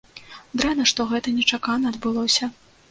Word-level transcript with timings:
Дрэнна, 0.61 0.87
што 0.93 1.07
гэта 1.11 1.37
нечакана 1.37 1.85
адбылося. 1.95 2.53